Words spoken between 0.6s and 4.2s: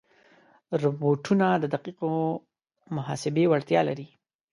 روبوټونه د دقیقو محاسبې وړتیا لري.